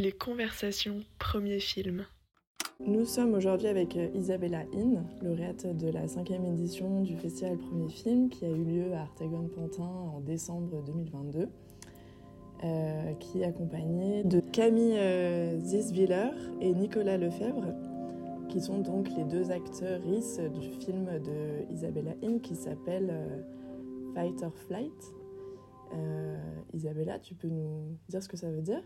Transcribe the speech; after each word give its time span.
Les 0.00 0.10
conversations, 0.10 1.04
premier 1.20 1.60
film. 1.60 2.04
Nous 2.80 3.04
sommes 3.04 3.32
aujourd'hui 3.34 3.68
avec 3.68 3.96
euh, 3.96 4.08
Isabella 4.12 4.64
In, 4.74 5.04
lauréate 5.22 5.68
de 5.76 5.88
la 5.88 6.08
cinquième 6.08 6.44
édition 6.44 7.02
du 7.02 7.16
festival 7.16 7.58
Premier 7.58 7.88
Film 7.88 8.28
qui 8.28 8.44
a 8.44 8.48
eu 8.48 8.64
lieu 8.64 8.92
à 8.92 9.02
Artegon-Pantin 9.02 9.84
en 9.84 10.18
décembre 10.18 10.82
2022, 10.82 11.48
euh, 12.64 13.14
qui 13.20 13.42
est 13.42 13.44
accompagnée 13.44 14.24
de 14.24 14.40
Camille 14.40 14.98
euh, 14.98 15.60
Ziswiller 15.60 16.30
et 16.60 16.74
Nicolas 16.74 17.16
Lefebvre, 17.16 17.72
qui 18.48 18.60
sont 18.60 18.80
donc 18.80 19.08
les 19.16 19.22
deux 19.22 19.52
acteurs 19.52 20.00
du 20.00 20.70
film 20.84 21.04
de 21.20 21.72
Isabella 21.72 22.14
In 22.24 22.40
qui 22.40 22.56
s'appelle 22.56 23.10
euh, 23.12 23.42
Fight 24.12 24.42
or 24.42 24.58
Flight. 24.66 25.14
Isabella, 26.72 27.20
tu 27.20 27.36
peux 27.36 27.46
nous 27.46 27.96
dire 28.08 28.20
ce 28.20 28.28
que 28.28 28.36
ça 28.36 28.50
veut 28.50 28.62
dire? 28.62 28.82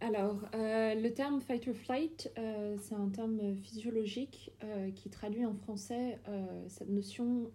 Alors, 0.00 0.38
euh, 0.54 0.94
le 0.94 1.12
terme 1.12 1.40
fight 1.40 1.66
or 1.66 1.74
flight, 1.74 2.30
euh, 2.38 2.76
c'est 2.80 2.94
un 2.94 3.08
terme 3.08 3.56
physiologique 3.56 4.52
euh, 4.62 4.92
qui 4.92 5.10
traduit 5.10 5.44
en 5.44 5.54
français 5.54 6.20
cette 6.68 6.88
notion 6.88 7.50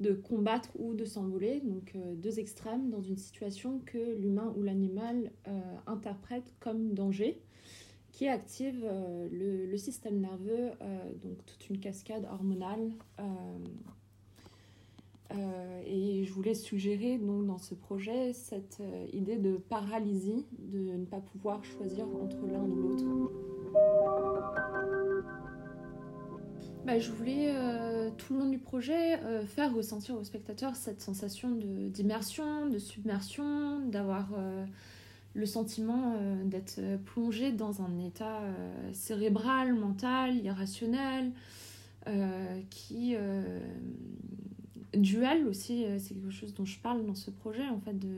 de 0.00 0.12
combattre 0.12 0.70
ou 0.78 0.94
de 0.94 1.04
s'envoler, 1.04 1.60
donc 1.60 1.96
deux 2.16 2.38
extrêmes 2.38 2.90
dans 2.90 3.00
une 3.00 3.16
situation 3.16 3.80
que 3.86 3.98
l'humain 3.98 4.52
ou 4.56 4.62
l'animal 4.62 5.32
interprète 5.86 6.52
comme 6.60 6.94
danger, 6.94 7.40
qui 8.12 8.28
active 8.28 8.86
le, 9.30 9.66
le, 9.66 9.76
système 9.76 10.20
nerveux, 10.20 10.70
donc 11.22 11.44
toute 11.46 11.68
une 11.68 11.80
cascade 11.80 12.26
hormonale 12.30 12.92
euh, 15.34 15.82
et 15.84 16.24
je 16.24 16.32
voulais 16.32 16.54
suggérer 16.54 17.18
donc, 17.18 17.46
dans 17.46 17.58
ce 17.58 17.74
projet 17.74 18.32
cette 18.32 18.78
euh, 18.80 19.06
idée 19.12 19.36
de 19.36 19.56
paralysie, 19.56 20.46
de 20.58 20.78
ne 20.78 21.04
pas 21.04 21.20
pouvoir 21.20 21.62
choisir 21.64 22.06
entre 22.22 22.46
l'un 22.46 22.62
ou 22.62 22.74
l'autre. 22.74 23.04
Bah, 26.86 26.98
je 26.98 27.12
voulais 27.12 27.50
euh, 27.50 28.10
tout 28.16 28.32
le 28.32 28.40
long 28.40 28.48
du 28.48 28.58
projet 28.58 29.18
faire 29.46 29.74
ressentir 29.74 30.14
aux 30.16 30.24
spectateurs 30.24 30.74
cette 30.74 31.02
sensation 31.02 31.50
d'immersion, 31.50 32.66
de, 32.66 32.78
submersion, 32.78 33.80
d'avoir 33.80 34.30
le 35.34 35.44
sentiment 35.44 36.14
d'être 36.44 36.80
plongé 37.04 37.52
dans 37.52 37.82
un 37.82 37.98
état 37.98 38.40
cérébral, 38.94 39.74
mental, 39.74 40.36
irrationnel, 40.36 41.32
qui 42.70 43.14
duel 44.94 45.46
aussi, 45.46 45.84
euh, 45.84 45.98
c'est 45.98 46.14
quelque 46.14 46.30
chose 46.30 46.54
dont 46.54 46.64
je 46.64 46.78
parle 46.78 47.04
dans 47.04 47.14
ce 47.14 47.30
projet, 47.30 47.68
en 47.68 47.80
fait, 47.80 47.98
de, 47.98 48.08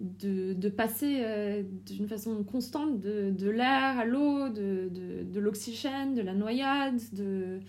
de, 0.00 0.52
de, 0.54 0.68
passer 0.68 1.20
euh, 1.20 1.62
d'une 1.86 2.08
façon 2.08 2.42
constante 2.44 3.00
de, 3.00 3.50
l'air 3.50 3.98
à 3.98 4.04
l'eau, 4.04 4.48
de, 4.48 5.38
l'oxygène, 5.38 6.14
de 6.14 6.22
la 6.22 6.34
noyade, 6.34 7.00
de... 7.12 7.60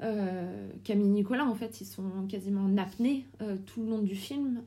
Euh, 0.00 0.68
Camille 0.82 1.10
Nicolas, 1.10 1.46
en 1.46 1.54
fait, 1.54 1.80
ils 1.80 1.84
sont 1.84 2.26
quasiment 2.28 2.62
en 2.62 2.76
apnée 2.76 3.24
tout 3.66 3.84
le 3.84 3.90
long 3.90 4.02
du 4.02 4.16
film. 4.16 4.60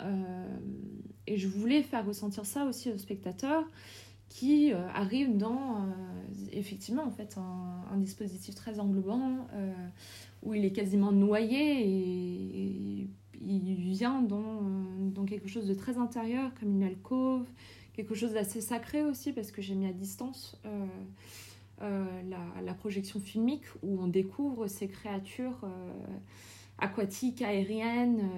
et 1.27 1.35
je 1.35 1.49
voulais 1.49 1.83
faire 1.83 2.05
ressentir 2.05 2.45
ça 2.45 2.63
aussi 2.63 2.89
aux 2.89 2.97
spectateurs 2.97 3.65
qui 4.29 4.73
arrivent 4.93 5.37
dans, 5.37 5.85
effectivement, 6.51 7.03
en 7.03 7.11
fait, 7.11 7.37
un, 7.37 7.97
dispositif 7.97 8.55
très 8.55 8.79
englobant 8.79 9.47
où 10.43 10.53
il 10.53 10.65
est 10.65 10.71
quasiment 10.71 11.11
noyé 11.11 11.81
et, 11.81 13.07
il 13.47 13.75
vient 13.75 14.21
dans, 14.21 14.61
dans, 15.13 15.25
quelque 15.25 15.47
chose 15.47 15.67
de 15.67 15.73
très 15.73 15.97
intérieur, 15.97 16.51
comme 16.59 16.71
une 16.71 16.83
alcôve, 16.83 17.45
quelque 17.95 18.15
chose 18.15 18.33
d'assez 18.33 18.61
sacré 18.61 19.03
aussi, 19.03 19.31
parce 19.31 19.51
que 19.51 19.61
j'ai 19.61 19.75
mis 19.75 19.87
à 19.87 19.93
distance 19.93 20.57
euh, 20.65 20.85
euh, 21.81 22.05
la, 22.29 22.61
la, 22.61 22.73
projection 22.73 23.19
filmique 23.19 23.63
où 23.83 23.99
on 24.01 24.07
découvre 24.07 24.67
ces 24.67 24.87
créatures 24.87 25.59
euh, 25.63 25.91
aquatiques, 26.77 27.41
aériennes. 27.41 28.29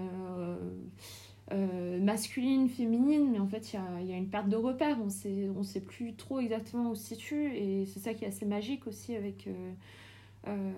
Masculines, 2.08 2.70
féminines, 2.70 3.30
mais 3.32 3.40
en 3.40 3.48
fait, 3.48 3.74
il 3.74 4.08
y 4.08 4.14
a, 4.14 4.18
une 4.18 4.30
perte 4.30 4.50
de 4.50 4.56
repère. 4.56 4.98
On 5.00 5.08
ne 5.08 5.50
on 5.52 5.64
sait 5.64 5.82
plus 5.82 6.16
trop 6.16 6.40
exactement 6.40 6.90
où 6.90 6.96
se 6.96 7.04
situe, 7.04 7.54
et 7.56 7.86
c'est 7.86 8.00
ça 8.00 8.14
qui 8.14 8.26
est 8.26 8.30
assez 8.30 8.46
magique 8.46 8.88
aussi 8.88 9.16
avec 9.16 9.48
euh, 10.48 10.72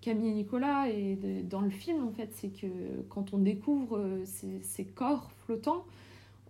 Camille 0.00 0.30
et 0.30 0.34
Nicolas 0.34 0.88
et 0.88 1.16
dans 1.44 1.60
le 1.60 1.70
film 1.70 2.04
en 2.04 2.10
fait 2.10 2.30
c'est 2.32 2.48
que 2.48 2.66
quand 3.08 3.32
on 3.32 3.38
découvre 3.38 3.98
euh, 3.98 4.24
ces, 4.24 4.84
corps 4.84 5.30
flottants 5.44 5.84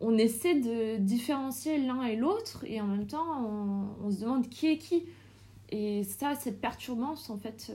on 0.01 0.17
essaie 0.17 0.55
de 0.55 0.97
différencier 0.97 1.77
l'un 1.77 2.03
et 2.05 2.17
l'autre 2.17 2.65
et 2.67 2.81
en 2.81 2.87
même 2.87 3.07
temps 3.07 3.47
on, 4.03 4.11
se 4.11 4.21
demande 4.23 4.49
qui 4.49 4.69
est 4.69 4.79
qui 4.79 5.05
et 5.71 6.03
ça 6.05 6.35
cette 6.35 6.63
perturbance 6.63 7.29
en 7.29 7.37
fait 7.37 7.71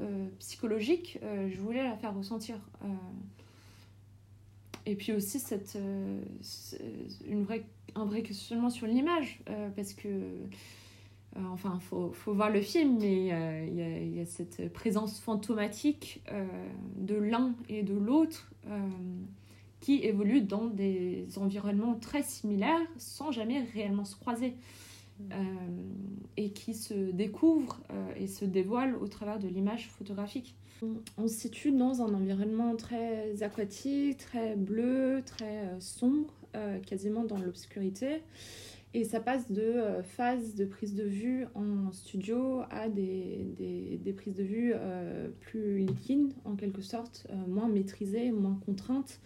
euh, 0.00 0.26
psychologique 0.38 1.18
je 1.22 1.60
voulais 1.60 1.82
la 1.82 1.94
faire 1.96 2.14
ressentir 2.14 2.56
et 4.88 4.94
puis 4.94 5.12
aussi 5.12 5.38
cette 5.38 5.78
une 7.26 7.44
vraie 7.44 7.64
un 7.94 8.04
vrai 8.04 8.22
questionnement 8.22 8.70
sur 8.70 8.86
l'image 8.86 9.40
parce 9.76 9.92
que 9.92 10.08
euh, 11.36 11.40
enfin, 11.52 11.78
faut, 11.80 12.10
faut, 12.12 12.32
voir 12.32 12.50
le 12.50 12.60
film, 12.60 12.98
mais 12.98 13.32
euh, 13.32 14.00
il 14.04 14.16
y, 14.16 14.20
a 14.20 14.24
cette 14.24 14.72
présence 14.72 15.20
fantomatique 15.20 16.22
euh, 16.32 16.46
de 16.96 17.14
l'un 17.14 17.54
et 17.68 17.82
de 17.82 17.94
l'autre 17.94 18.50
qui 19.80 20.04
évoluent 20.04 20.42
dans 20.42 20.66
des 20.66 21.26
environnements 21.36 21.94
très 21.94 22.22
similaires 22.22 22.80
sans 22.98 23.32
jamais 23.32 23.62
réellement 23.74 24.04
se 24.04 24.16
croiser. 24.16 24.54
Mm. 25.20 25.32
et 26.36 26.50
qui 26.50 26.74
se 26.74 26.94
découvrent 26.94 27.80
et 28.14 28.28
se 28.28 28.44
dévoilent 28.44 28.94
au 28.94 29.08
travers 29.08 29.40
de 29.40 29.48
l'image 29.48 29.88
photographique. 29.88 30.54
On 31.16 31.28
se 31.28 31.34
situe 31.34 31.72
dans 31.72 32.02
un 32.02 32.14
environnement 32.14 32.76
très 32.76 33.42
aquatique, 33.42 34.18
très 34.18 34.56
bleu, 34.56 35.22
très 35.24 35.80
sombre, 35.80 36.32
quasiment 36.86 37.24
dans 37.24 37.38
l'obscurité. 37.38 38.22
Et 38.94 39.04
ça 39.04 39.20
passe 39.20 39.50
de 39.50 39.62
euh, 39.62 40.02
phases 40.02 40.54
de 40.54 40.64
prise 40.64 40.94
de 40.94 41.04
vue 41.04 41.46
en 41.54 41.92
studio 41.92 42.62
à 42.70 42.88
des, 42.88 44.00
prises 44.16 44.34
de 44.34 44.42
vue 44.42 44.72
euh, 44.74 45.28
plus 45.40 45.78
liquides, 45.78 46.32
en 46.44 46.56
quelque 46.56 46.80
sorte, 46.80 47.26
euh, 47.30 47.34
moins 47.46 47.68
maîtrisées, 47.68 48.30
moins 48.30 48.58
contraintes, 48.64 49.20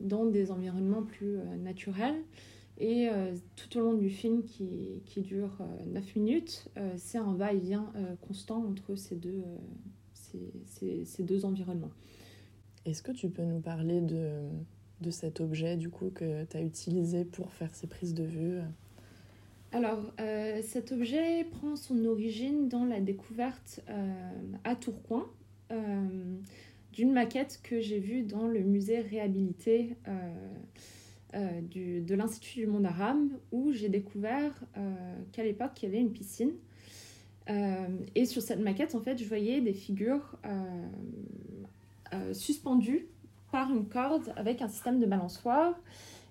dans 0.00 0.24
des 0.24 0.50
environnements 0.50 1.02
plus 1.02 1.36
naturels. 1.62 2.16
Et 2.78 3.08
tout 3.56 3.78
au 3.78 3.80
long 3.80 3.94
du 3.94 4.10
film, 4.10 4.42
qui, 4.42 5.00
qui 5.06 5.22
dure 5.22 5.58
9 5.86 6.16
minutes, 6.16 6.68
c'est 6.96 7.16
un 7.16 7.34
va-et-vient 7.34 7.90
constant 8.20 8.62
entre 8.66 8.96
ces 8.96 9.16
deux, 9.16 9.42
ces, 10.12 10.52
ces, 10.66 11.04
ces 11.06 11.22
deux 11.22 11.46
environnements. 11.46 11.92
Est-ce 12.84 13.02
que 13.02 13.12
tu 13.12 13.30
peux 13.30 13.44
nous 13.44 13.60
parler 13.60 14.02
de 14.02 14.42
de 15.00 15.10
cet 15.10 15.40
objet 15.40 15.76
du 15.76 15.90
coup 15.90 16.10
que 16.10 16.44
tu 16.44 16.56
as 16.56 16.62
utilisé 16.62 17.24
pour 17.24 17.52
faire 17.52 17.74
ces 17.74 17.86
prises 17.86 18.14
de 18.14 18.24
vue? 18.24 18.60
Alors, 19.72 20.12
euh, 20.20 20.60
cet 20.62 20.92
objet 20.92 21.44
prend 21.44 21.76
son 21.76 22.04
origine 22.04 22.68
dans 22.68 22.84
la 22.84 23.00
découverte 23.00 23.80
euh, 23.88 24.30
à 24.64 24.74
Tourcoing 24.74 25.26
euh, 25.70 26.36
d'une 26.92 27.12
maquette 27.12 27.60
que 27.62 27.80
j'ai 27.80 27.98
vue 27.98 28.22
dans 28.22 28.46
le 28.46 28.60
musée 28.60 29.00
réhabilité 29.00 29.96
du, 31.62 32.00
de 32.00 32.14
l'Institut 32.14 32.60
du 32.60 32.66
monde 32.66 32.86
arabe, 32.86 33.28
où 33.52 33.72
j'ai 33.72 33.88
découvert 33.88 34.52
qu'à 35.32 35.42
l'époque, 35.42 35.72
il 35.82 35.86
y 35.86 35.88
avait 35.88 36.00
une 36.00 36.12
piscine. 36.12 36.52
et 38.14 38.24
sur 38.24 38.42
cette 38.42 38.60
maquette, 38.60 38.94
en 38.94 39.00
fait, 39.00 39.18
je 39.18 39.24
voyais 39.24 39.60
des 39.60 39.74
figures 39.74 40.36
suspendues 42.32 43.06
par 43.50 43.70
une 43.70 43.86
corde 43.86 44.32
avec 44.36 44.62
un 44.62 44.68
système 44.68 44.98
de 44.98 45.06
balançoire. 45.06 45.74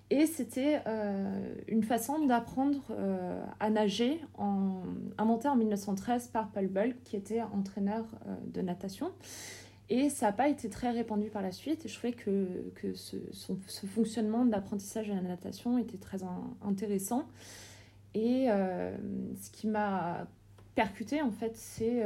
Et 0.08 0.26
c'était 0.26 0.80
euh, 0.86 1.54
une 1.66 1.82
façon 1.82 2.26
d'apprendre 2.26 2.80
euh, 2.90 3.44
à 3.58 3.70
nager, 3.70 4.20
en, 4.38 4.82
inventée 5.18 5.48
en 5.48 5.56
1913 5.56 6.28
par 6.28 6.48
Paul 6.50 6.68
Bulk, 6.68 6.94
qui 7.02 7.16
était 7.16 7.42
entraîneur 7.42 8.04
euh, 8.26 8.36
de 8.46 8.60
natation. 8.60 9.10
Et 9.88 10.10
ça 10.10 10.26
n'a 10.26 10.32
pas 10.32 10.48
été 10.48 10.68
très 10.68 10.90
répandu 10.90 11.30
par 11.30 11.42
la 11.42 11.52
suite. 11.52 11.86
Je 11.86 11.94
trouvais 11.94 12.12
que, 12.12 12.48
que 12.74 12.94
ce, 12.94 13.16
ce 13.32 13.86
fonctionnement 13.86 14.44
d'apprentissage 14.44 15.08
de 15.08 15.14
la 15.14 15.20
natation 15.20 15.78
était 15.78 15.98
très 15.98 16.18
intéressant. 16.62 17.26
Et 18.14 18.48
ce 18.48 19.50
qui 19.52 19.68
m'a 19.68 20.26
percuté, 20.74 21.22
en 21.22 21.30
fait, 21.30 21.56
c'est 21.56 22.02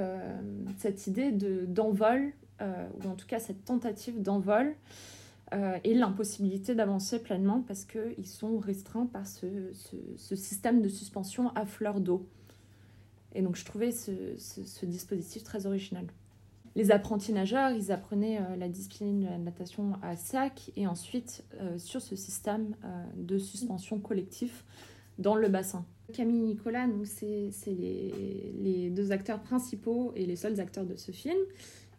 cette 0.76 1.06
idée 1.06 1.32
d'envol 1.32 2.32
euh, 2.62 2.88
ou 3.02 3.08
en 3.08 3.14
tout 3.14 3.26
cas 3.26 3.38
cette 3.38 3.64
tentative 3.64 4.20
d'envol, 4.20 4.74
euh, 5.54 5.78
et 5.82 5.94
l'impossibilité 5.94 6.74
d'avancer 6.74 7.22
pleinement 7.22 7.64
parce 7.66 7.86
qu'ils 7.86 8.26
sont 8.26 8.58
restreints 8.58 9.06
par 9.06 9.26
ce, 9.26 9.46
ce, 10.16 10.36
système 10.36 10.82
de 10.82 10.88
suspension 10.88 11.50
à 11.54 11.64
fleur 11.64 12.00
d'eau. 12.00 12.28
Et 13.34 13.40
donc 13.40 13.56
je 13.56 13.64
trouvais 13.64 13.92
ce, 13.92 14.12
ce, 14.36 14.84
dispositif 14.84 15.42
très 15.42 15.66
original. 15.66 16.04
Les 16.76 16.90
apprentis 16.90 17.32
nageurs, 17.32 17.70
ils 17.70 17.90
apprenaient 17.90 18.40
la 18.56 18.68
discipline 18.68 19.20
de 19.20 19.26
la 19.26 19.38
natation 19.38 19.94
à 20.02 20.16
sac 20.16 20.70
et 20.76 20.86
ensuite 20.86 21.44
sur 21.78 22.00
ce 22.00 22.14
système 22.14 22.74
de 23.16 23.38
suspension 23.38 23.98
collective 23.98 24.62
dans 25.18 25.34
le 25.34 25.48
bassin. 25.48 25.84
Camille 26.12 26.40
et 26.40 26.46
Nicolas, 26.46 26.86
c'est 27.04 27.50
les, 27.66 28.90
deux 28.90 29.12
acteurs 29.12 29.40
principaux 29.40 30.12
et 30.16 30.26
les 30.26 30.36
seuls 30.36 30.60
acteurs 30.60 30.86
de 30.86 30.96
ce 30.96 31.12
film. 31.12 31.38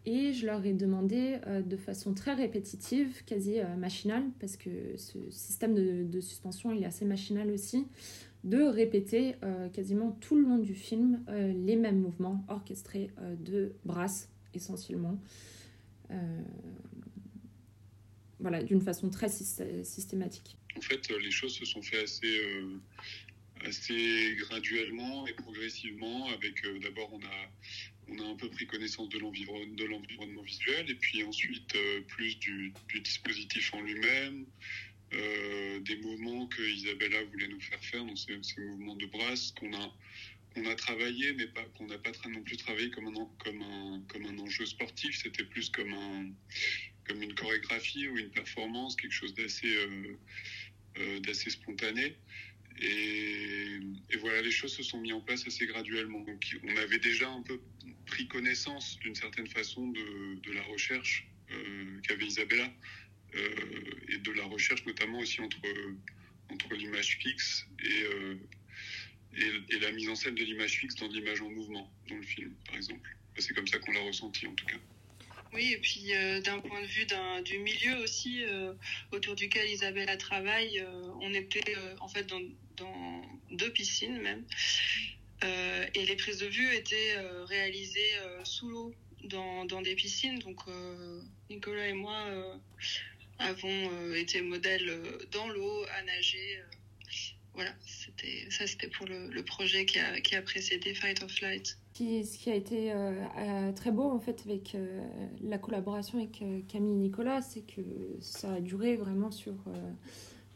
Et 0.04 0.32
je 0.32 0.46
leur 0.46 0.64
ai 0.66 0.72
demandé 0.72 1.38
euh, 1.46 1.62
de 1.62 1.76
façon 1.76 2.12
très 2.12 2.34
répétitive, 2.34 3.24
quasi 3.24 3.60
euh, 3.60 3.76
machinale, 3.76 4.24
parce 4.40 4.56
que 4.56 4.70
ce 4.96 5.18
système 5.30 5.74
de, 5.74 6.20
suspension 6.20 6.72
est 6.72 6.84
assez 6.84 7.04
machinal 7.04 7.50
aussi, 7.52 7.86
de 8.42 8.62
répéter 8.62 9.36
euh, 9.44 9.68
quasiment 9.68 10.10
tout 10.20 10.34
le 10.34 10.42
long 10.42 10.58
du 10.58 10.74
film 10.74 11.20
les 11.28 11.76
mêmes 11.76 12.00
mouvements 12.00 12.44
orchestrés 12.48 13.10
de 13.38 13.72
brasses 13.84 14.31
essentiellement. 14.54 15.20
voilà, 18.40 18.62
d'une 18.62 18.80
façon 18.80 19.08
très 19.08 19.28
systématique. 19.28 20.56
En 20.76 20.80
fait, 20.80 21.08
les 21.10 21.30
choses 21.30 21.54
se 21.54 21.64
sont 21.64 21.82
fait 21.82 22.02
assez 22.02 22.40
assez 23.64 24.34
graduellement 24.38 25.26
et 25.28 25.32
progressivement. 25.34 26.28
Avec 26.30 26.62
d'abord, 26.80 27.12
on 27.12 27.20
a 27.20 27.48
on 28.08 28.18
a 28.18 28.24
un 28.24 28.36
peu 28.36 28.48
pris 28.50 28.66
connaissance 28.66 29.08
de 29.08 29.18
l'environnement 29.18 30.42
visuel 30.42 30.90
et 30.90 30.94
puis 30.94 31.22
ensuite 31.24 31.74
euh, 31.74 32.00
plus 32.02 32.38
du, 32.38 32.72
dispositif 33.02 33.72
en 33.74 33.80
lui-même, 33.80 34.46
euh, 35.14 35.80
des 35.80 35.96
mouvements 35.96 36.46
que 36.46 36.62
Isabella 36.62 37.22
voulait 37.24 37.48
nous 37.48 37.60
faire 37.60 37.82
faire, 37.84 38.04
donc 38.04 38.18
ces, 38.18 38.60
mouvements 38.60 38.96
de 38.96 39.06
brasse 39.06 39.52
qu'on 39.52 39.72
a, 39.74 39.94
qu'on 40.54 40.66
a 40.66 40.74
travaillé, 40.74 41.32
mais 41.34 41.46
pas, 41.46 41.64
qu'on 41.76 41.86
n'a 41.86 41.98
pas 41.98 42.12
non 42.28 42.42
plus 42.42 42.56
travaillé 42.56 42.90
comme 42.90 43.06
un, 43.08 44.38
enjeu 44.38 44.66
sportif, 44.66 45.16
c'était 45.16 45.44
plus 45.44 45.70
comme, 45.70 45.92
un, 45.92 46.30
comme 47.06 47.22
une 47.22 47.34
chorégraphie 47.34 48.08
ou 48.08 48.18
une 48.18 48.30
performance, 48.30 48.96
quelque 48.96 49.12
chose 49.12 49.34
d'assez, 49.34 49.74
euh, 50.98 51.20
d'assez 51.20 51.50
spontané. 51.50 52.16
Et, 52.80 53.80
voilà, 54.20 54.42
les 54.42 54.50
choses 54.50 54.74
se 54.74 54.82
sont 54.82 55.00
mises 55.00 55.12
en 55.12 55.20
place 55.20 55.46
assez 55.46 55.66
graduellement. 55.66 56.24
On 56.62 56.76
avait 56.76 56.98
déjà 56.98 57.28
un 57.28 57.42
peu 57.42 57.60
pris 58.06 58.28
connaissance 58.28 58.98
d'une 59.00 59.14
certaine 59.14 59.48
façon 59.48 59.88
de, 59.88 60.52
la 60.52 60.62
recherche 60.62 61.26
euh, 61.50 62.00
qu'avait 62.02 62.26
Isabella 62.26 62.72
euh, 63.34 63.48
et 64.08 64.18
de 64.18 64.30
la 64.32 64.44
recherche 64.44 64.84
notamment 64.86 65.18
aussi 65.18 65.40
entre, 65.40 65.60
entre 66.50 66.74
l'image 66.74 67.18
fixe 67.18 67.66
et, 67.82 68.02
euh, 68.04 68.34
et, 69.36 69.78
la 69.78 69.90
mise 69.92 70.08
en 70.08 70.14
scène 70.14 70.34
de 70.34 70.44
l'image 70.44 70.78
fixe 70.78 70.94
dans 70.96 71.08
l'image 71.08 71.40
en 71.40 71.50
mouvement 71.50 71.90
dans 72.08 72.16
le 72.16 72.22
film, 72.22 72.54
par 72.66 72.76
exemple. 72.76 73.16
C'est 73.38 73.54
comme 73.54 73.66
ça 73.66 73.78
qu'on 73.78 73.92
l'a 73.92 74.00
ressenti 74.00 74.46
en 74.46 74.54
tout 74.54 74.66
cas. 74.66 74.76
Oui, 75.54 75.72
et 75.72 75.78
puis 75.78 76.12
d'un 76.44 76.60
point 76.60 76.80
de 76.80 76.86
vue 76.86 77.06
du 77.44 77.58
milieu 77.58 77.96
aussi, 78.02 78.42
autour 79.10 79.34
duquel 79.34 79.68
Isabella 79.68 80.16
travaille, 80.16 80.82
on 81.20 81.32
était 81.34 81.74
en 82.00 82.08
fait 82.08 82.26
dans, 82.26 82.40
deux 83.50 83.70
piscines 83.70 84.18
même. 84.20 84.44
Euh, 85.44 85.86
et 85.94 86.06
les 86.06 86.16
prises 86.16 86.38
de 86.38 86.46
vue 86.46 86.74
étaient 86.74 87.16
euh, 87.16 87.44
réalisées 87.44 88.14
euh, 88.20 88.44
sous 88.44 88.68
l'eau, 88.68 88.94
dans, 89.24 89.64
dans, 89.64 89.82
des 89.82 89.94
piscines. 89.94 90.38
Donc 90.38 90.60
Nicolas 91.50 91.88
et 91.88 91.92
moi 91.92 92.26
avons 93.38 94.14
été 94.14 94.40
modèles 94.40 94.92
dans 95.30 95.48
l'eau, 95.48 95.84
à 95.96 96.02
nager. 96.02 96.60
Voilà, 97.54 97.70
c'était, 97.86 98.50
ça 98.50 98.66
c'était 98.66 98.88
pour 98.88 99.06
le, 99.06 99.28
le, 99.28 99.44
projet 99.44 99.84
qui 99.84 99.98
a, 99.98 100.20
qui 100.20 100.34
a 100.34 100.42
précédé 100.42 100.94
Fight 100.94 101.22
of 101.22 101.30
Flight. 101.30 101.78
Ce 101.94 102.38
qui 102.38 102.50
a 102.50 102.54
été 102.54 102.92
très 103.76 103.90
beau 103.92 104.10
en 104.10 104.18
fait 104.18 104.42
avec 104.46 104.76
la 105.42 105.58
collaboration 105.58 106.18
avec 106.18 106.42
Camille 106.66 106.94
et 106.94 106.96
Nicolas, 106.96 107.42
c'est 107.42 107.60
que 107.60 107.82
ça 108.20 108.54
a 108.54 108.60
duré 108.60 108.96
vraiment 108.96 109.30
sur 109.30 109.54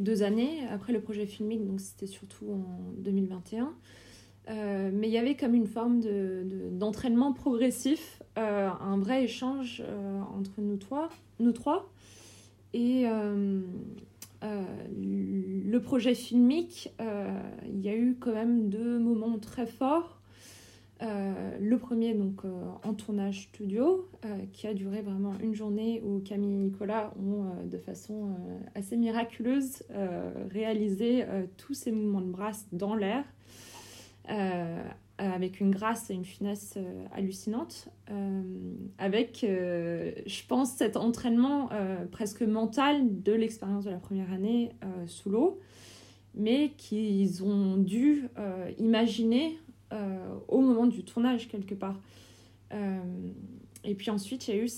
deux 0.00 0.22
années 0.22 0.66
après 0.70 0.93
le 0.93 1.00
projet 1.00 1.26
filmique, 1.26 1.64
donc 1.64 1.81
c'était 1.81 2.06
surtout 2.06 2.50
en 2.50 2.93
2021. 2.98 3.75
Euh, 4.48 4.90
mais 4.93 5.08
il 5.08 5.12
y 5.12 5.19
avait 5.19 5.34
comme 5.34 5.54
une 5.54 5.66
forme 5.66 6.00
d'entraînement 6.72 7.31
de, 7.31 7.37
progressif, 7.37 8.22
euh, 8.38 8.69
un 8.81 8.98
vrai 8.98 9.25
échange 9.25 9.82
euh, 9.84 10.20
entre 10.38 10.60
nous 10.60 10.76
trois. 10.76 11.08
Nous 11.40 11.52
trois. 11.52 11.90
Et 12.72 13.06
le 14.43 15.79
projet 15.79 16.15
filmique, 16.15 16.93
il 17.67 17.81
y 17.81 17.88
a 17.88 17.97
eu 17.97 18.17
quand 18.19 18.33
même 18.33 18.69
deux 18.69 18.99
moments 18.99 19.38
très 19.38 19.67
forts. 19.67 20.21
le 21.00 21.77
premier, 21.77 22.15
donc 22.15 22.43
en 22.85 22.94
tournage 22.94 23.43
studio, 23.43 24.09
qui 24.53 24.67
a 24.67 24.75
duré 24.75 25.03
vraiment 25.03 25.35
une 25.43 25.55
journée 25.55 26.03
où 26.05 26.21
Camille 26.21 26.55
et 26.55 26.59
Nicolas 26.59 27.12
ont, 27.19 27.65
de 27.65 27.79
façon 27.79 28.37
assez 28.75 28.97
miraculeuse, 28.97 29.83
réalisé 30.50 31.25
tous 31.56 31.75
ces 31.75 31.93
mouvements 31.93 32.21
de 32.21 32.31
bras 32.31 32.53
dans 32.73 32.94
l'air. 32.94 33.25
Euh, 34.31 34.82
avec 35.19 35.61
une 35.61 35.71
grâce 35.71 36.11
et 36.11 36.15
une 36.15 36.25
finesse 36.25 36.75
euh, 36.77 37.05
hallucinante, 37.13 37.89
euh, 38.11 38.43
avec, 38.99 39.41
je 39.43 40.47
pense, 40.47 40.73
cet 40.73 40.97
entraînement 40.97 41.71
presque 42.13 42.43
mental 42.43 43.23
de 43.23 43.33
l'expérience 43.33 43.85
de 43.85 43.91
la 43.91 43.99
première 43.99 44.33
année 44.33 44.73
sous 45.07 45.31
l'eau, 45.31 45.61
mais 46.35 46.73
qu'ils 46.77 47.43
ont 47.43 47.77
dû 47.77 48.29
imaginer 48.79 49.59
au 50.49 50.61
moment 50.61 50.87
du 50.87 51.05
tournage 51.05 51.49
quelque 51.49 51.75
part. 51.75 52.01
et 53.85 53.95
puis 53.95 54.11
ensuite, 54.11 54.49
il 54.49 54.55
y 54.55 54.59
a 54.59 54.63
eu 54.63 54.69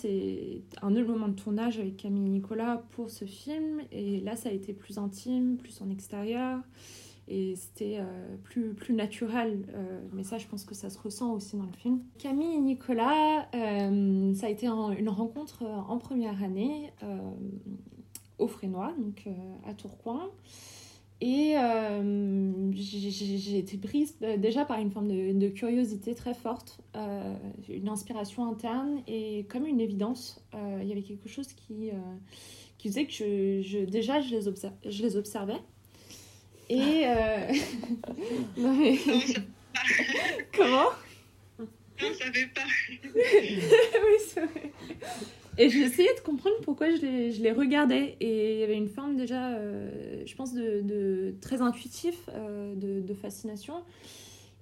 un 0.83 0.97
autre 0.97 1.09
moment 1.09 1.29
de 1.29 1.41
tournage 1.41 1.79
avec 1.79 1.97
Camille 1.97 2.31
Nicolas 2.31 2.83
pour 2.91 3.11
ce 3.11 3.25
film, 3.25 3.83
et 3.93 4.21
là, 4.21 4.37
ça 4.37 4.49
a 4.49 4.53
été 4.53 4.73
plus 4.73 4.99
intime, 4.99 5.57
plus 5.59 5.81
en 5.83 5.91
extérieur 5.91 6.61
et 7.29 7.57
c'était 7.57 7.99
euh, 7.99 8.37
plus, 8.43 8.75
plus 8.75 8.95
naturel. 8.95 9.67
Euh, 9.75 10.01
mais 10.13 10.23
ça, 10.23 10.39
je 10.39 10.47
pense 10.47 10.65
que 10.65 10.75
ça 10.75 10.91
se 10.91 10.99
ressent 10.99 11.33
aussi 11.35 11.57
dans 11.57 11.67
le 11.67 11.73
film. 11.73 12.01
Camille 12.19 12.55
et 12.55 12.61
Nicolas, 12.61 13.49
euh, 13.55 14.35
ça 14.35 14.47
a 14.47 14.51
été 14.51 14.67
une 14.67 15.09
rencontre 15.09 15.63
en 15.65 15.99
première 15.99 16.43
année 16.43 16.93
au 18.39 18.49
Frénois, 18.49 18.95
donc 18.99 19.29
à 19.67 19.75
Tourcoing. 19.75 20.31
Et 21.21 21.57
j'ai 22.73 23.59
été 23.59 23.77
prise 23.77 24.17
déjà 24.39 24.65
par 24.65 24.79
une 24.79 24.91
forme 24.91 25.09
de, 25.09 25.49
curiosité 25.49 26.15
très 26.15 26.35
forte, 26.35 26.81
une 27.69 27.89
inspiration 27.89 28.49
interne 28.49 29.03
et 29.09 29.45
comme 29.49 29.67
une 29.67 29.81
évidence. 29.81 30.45
Il 30.55 30.87
y 30.87 30.93
avait 30.93 31.03
quelque 31.03 31.29
chose 31.29 31.49
qui, 31.49 31.91
qui 32.79 32.89
faisait 32.89 33.07
que 33.07 33.13
je 33.13 33.85
déjà 33.85 34.21
je 34.21 34.37
les, 34.37 34.91
je 34.91 35.03
les 35.03 35.17
observais 35.17 35.61
et. 36.69 37.07
Euh... 37.07 37.53
non, 38.57 38.75
mais... 38.75 38.99
Comment? 40.57 40.91
Non, 41.59 42.15
ça 42.17 42.33
fait 42.33 42.49
pas. 42.55 42.63
oui, 43.15 44.17
c'est 44.29 44.41
vrai. 44.41 44.73
Et 45.59 45.71
j'essayais 45.71 46.15
de 46.15 46.21
comprendre 46.21 46.55
pourquoi 46.63 46.89
je 46.91 47.01
les, 47.01 47.33
je 47.33 47.43
les, 47.43 47.51
regardais. 47.51 48.17
Et 48.21 48.55
il 48.55 48.61
y 48.61 48.63
avait 48.63 48.77
une 48.77 48.89
forme 48.89 49.17
déjà, 49.17 49.55
euh, 49.55 50.23
je 50.25 50.35
pense, 50.37 50.55
de, 50.55 50.81
de 50.83 51.35
très 51.41 51.61
intuitif, 51.63 52.29
euh, 52.33 52.77
de, 52.77 53.01
de, 53.01 53.15
fascination. 53.15 53.83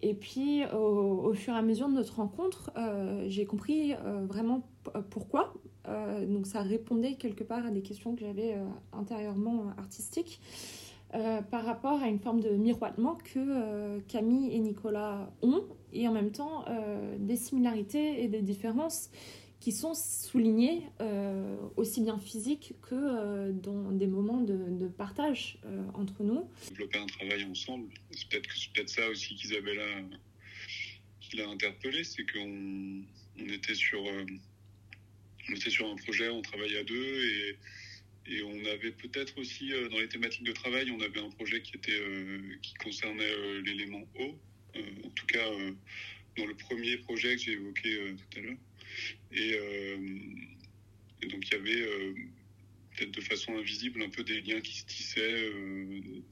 Et 0.01 0.15
puis, 0.15 0.63
au, 0.73 1.27
au, 1.27 1.35
fur 1.35 1.53
et 1.53 1.59
à 1.59 1.63
mesure 1.63 1.89
de 1.89 1.95
notre 1.95 2.17
rencontre, 2.17 2.71
euh, 2.79 3.27
j'ai 3.29 3.45
compris 3.45 3.93
vraiment 4.27 4.63
pourquoi. 5.11 5.53
donc, 5.87 6.47
ça 6.47 6.63
répondait 6.63 7.15
quelque 7.15 7.45
part 7.45 7.67
à 7.67 7.71
des 7.71 7.83
questions 7.83 8.15
que 8.15 8.23
j'avais 8.23 8.57
intérieurement 8.93 9.67
artistiques. 9.77 10.41
Euh, 11.15 11.41
par 11.41 11.65
rapport 11.65 12.03
à 12.03 12.09
une 12.09 12.19
forme 12.19 12.41
de 12.41 12.51
miroitement 12.51 13.15
que 13.15 13.39
euh, 13.39 14.01
Camille 14.09 14.53
et 14.53 14.59
Nicolas 14.59 15.33
ont, 15.41 15.65
et 15.93 16.09
en 16.09 16.13
même 16.13 16.33
temps 16.33 16.65
euh, 16.69 17.17
des 17.19 17.37
similarités 17.37 18.25
et 18.25 18.29
des 18.29 18.43
différences 18.43 19.11
qui 19.61 19.71
sont 19.73 19.95
soulignées 19.95 20.83
aussi 21.77 22.01
bien 22.03 22.19
physiques 22.19 22.75
que 22.83 23.51
dans 23.51 23.91
des 23.91 24.07
moments 24.07 24.41
de, 24.41 24.87
partage 24.87 25.59
entre 25.95 26.23
nous. 26.23 26.49
Développer 26.69 26.99
un 26.99 27.07
travail 27.07 27.43
ensemble, 27.45 27.89
c'est 28.13 28.29
peut-être 28.29 28.49
peut 28.75 28.87
ça 28.87 29.09
aussi 29.09 29.35
qu'Isabella 29.35 29.83
qui 31.21 31.39
l'a 31.39 31.49
interpellé, 31.49 32.05
c'est 32.05 32.31
qu'on 32.31 33.03
on 33.41 33.49
était, 33.49 33.75
sur, 33.75 34.03
on 34.05 35.53
était 35.53 35.71
sur 35.71 35.91
un 35.91 35.97
projet, 35.97 36.29
on 36.29 36.43
travaillait 36.43 36.79
à 36.79 36.85
deux 36.85 37.25
et 37.25 37.59
et 38.29 38.43
on 38.43 38.65
avait 38.67 38.93
peut-être 38.93 39.39
aussi, 39.39 39.73
euh, 39.73 39.89
dans 39.89 39.99
les 39.99 40.09
thématiques 40.09 40.45
de 40.45 40.53
travail, 40.53 40.91
on 40.91 41.01
avait 41.01 41.21
un 41.21 41.31
projet 41.31 41.63
qui, 41.63 41.77
était, 41.77 41.93
euh, 41.93 42.57
qui 42.63 42.75
concernait 42.75 43.31
euh, 43.31 43.63
l'élément 43.63 44.03
eau. 44.19 44.39
en 44.75 45.11
tout 45.11 45.27
cas, 45.27 45.49
dans 46.37 46.45
le 46.45 46.55
premier 46.55 46.99
projet 46.99 47.37
que 47.37 47.43
j'ai 47.43 47.53
évoqué 47.53 48.15
tout 48.17 48.39
à 48.39 48.43
l'heure. 48.43 48.59
Et, 49.33 51.29
donc, 51.29 51.49
il 51.49 51.53
y 51.53 51.57
avait 51.57 52.15
peut-être 52.95 53.11
de 53.13 53.21
façon 53.23 53.57
invisible 53.57 54.03
un 54.03 54.11
peu 54.11 54.23
des 54.23 54.43
liens 54.43 54.61
qui 54.61 54.77
se 54.77 54.85
tissaient 54.85 55.51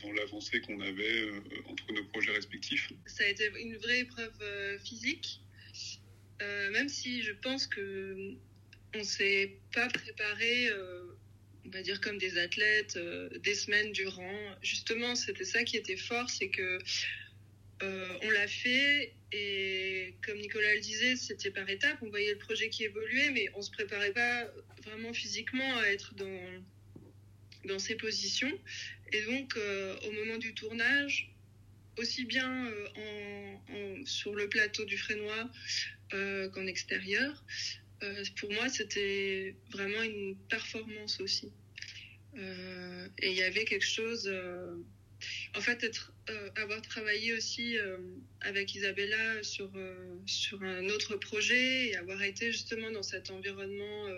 dans 0.03 0.13
l'avancée 0.13 0.61
qu'on 0.61 0.79
avait 0.81 1.31
entre 1.69 1.91
nos 1.95 2.05
projets 2.05 2.33
respectifs. 2.33 2.93
Ça 3.07 3.25
a 3.25 3.29
été 3.29 3.51
une 3.59 3.77
vraie 3.77 4.01
épreuve 4.01 4.79
physique 4.85 5.41
même 6.41 6.91
si 6.91 7.23
je 7.23 7.33
pense 7.33 7.67
que 7.67 8.35
on 8.95 9.03
s'est 9.03 9.57
pas 9.73 9.89
préparé, 9.89 10.69
on 11.67 11.71
va 11.71 11.83
dire 11.83 12.01
comme 12.01 12.19
des 12.19 12.39
athlètes, 12.39 12.99
des 13.43 13.55
semaines 13.55 13.93
durant. 13.93 14.57
Justement, 14.63 15.15
c'était 15.15 15.45
ça 15.45 15.65
qui 15.65 15.77
était 15.77 15.97
fort, 15.97 16.29
c'est 16.31 16.49
que 16.49 16.79
on 17.83 18.31
l'a 18.31 18.49
fait 18.49 19.13
et 19.33 20.15
comme 20.25 20.39
Nicolas 20.39 20.75
le 20.75 20.81
disait, 20.81 21.17
c'était 21.17 21.51
par 21.51 21.69
étapes. 21.69 21.99
On 22.01 22.09
voyait 22.09 22.33
le 22.33 22.39
projet 22.39 22.71
qui 22.71 22.85
évoluait, 22.85 23.31
mais 23.31 23.49
on 23.55 23.61
se 23.63 23.71
préparait 23.71 24.13
pas 24.13 24.47
vraiment 24.85 25.13
physiquement 25.13 25.77
à 25.79 25.89
être 25.89 26.15
dans 26.15 26.65
dans 27.65 27.79
ces 27.79 27.95
positions. 27.97 28.59
Et 29.13 29.23
donc, 29.23 29.57
au 30.07 30.13
moment 30.13 30.39
du 30.39 30.55
tournage, 30.55 31.35
aussi 31.99 32.25
bien 32.25 32.67
euh, 33.71 34.03
sur 34.05 34.35
le 34.35 34.49
plateau 34.49 34.85
du 34.85 34.99
Frénois 34.99 35.51
euh, 36.13 36.49
qu'en 36.51 36.67
extérieur. 36.67 37.45
Euh, 38.03 38.25
pour 38.39 38.53
moi, 38.53 38.69
c'était 38.69 39.57
vraiment 39.71 40.03
une 40.03 40.37
performance 40.49 41.21
aussi. 41.21 41.53
et 42.37 43.31
il 43.31 43.37
y 43.37 43.43
avait 43.43 43.65
quelque 43.65 43.87
chose. 43.87 44.29
en 45.55 45.61
fait, 45.61 45.81
avoir 46.57 46.83
travaillé 46.83 47.33
aussi 47.33 47.77
avec 48.41 48.75
Isabella 48.75 49.43
sur, 49.43 49.71
sur 50.27 50.63
un 50.63 50.89
autre 50.89 51.17
projet 51.17 51.89
et 51.89 51.97
avoir 51.97 52.21
été 52.23 52.51
justement 52.51 52.91
dans 52.91 53.05
cet 53.05 53.31
environnement 53.31 54.09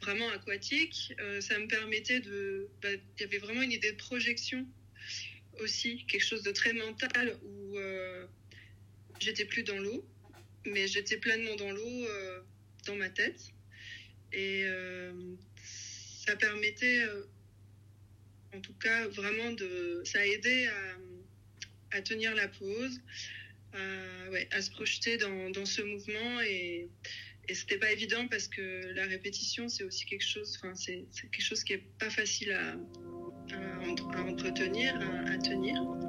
vraiment 0.00 0.28
aquatique, 0.30 1.12
ça 1.40 1.58
me 1.58 1.66
permettait 1.66 2.20
de. 2.20 2.68
Bah, 2.82 2.92
il 2.92 3.20
y 3.20 3.24
avait 3.24 3.38
vraiment 3.38 3.62
une 3.62 3.72
idée 3.72 3.92
de 3.92 3.96
projection 3.96 4.64
aussi 5.60 6.04
quelque 6.06 6.24
chose 6.24 6.42
de 6.42 6.52
très 6.52 6.72
mental 6.72 7.36
où 7.42 7.76
euh, 7.76 8.26
j'étais 9.20 9.44
plus 9.44 9.62
dans 9.62 9.78
l'eau, 9.78 10.04
mais 10.66 10.86
j'étais 10.86 11.16
pleinement 11.16 11.56
dans 11.56 11.70
l'eau 11.70 12.04
euh, 12.06 12.40
dans 12.88 12.96
ma 12.96 13.08
tête. 13.08 13.40
Et 14.32 14.64
euh, 14.64 15.12
ça 15.64 16.36
permettait, 16.36 17.04
en 18.54 18.60
tout 18.60 18.74
cas, 18.74 19.06
vraiment 19.08 19.52
de. 19.52 20.02
Ça 20.04 20.20
a 20.20 20.26
aidé 20.26 20.68
à, 21.90 22.02
tenir 22.02 22.34
la 22.34 22.48
pause, 22.48 23.00
à, 23.72 24.30
ouais, 24.30 24.48
à 24.50 24.60
se 24.60 24.70
projeter 24.70 25.16
dans, 25.16 25.64
ce 25.64 25.82
mouvement. 25.82 26.40
Et, 26.42 26.88
et 27.48 27.54
c'était 27.54 27.78
pas 27.78 27.90
évident 27.90 28.28
parce 28.28 28.46
que 28.48 28.92
la 28.94 29.06
répétition, 29.06 29.68
c'est 29.68 29.84
aussi 29.84 30.04
quelque 30.04 30.26
chose, 30.26 30.58
enfin, 30.58 30.74
c'est 30.74 31.06
quelque 31.32 31.42
chose 31.42 31.64
qui 31.64 31.72
est 31.72 31.84
pas 31.98 32.10
facile 32.10 32.52
à, 32.52 32.76
entretenir, 34.18 34.94
à 35.26 35.38
tenir. 35.38 36.07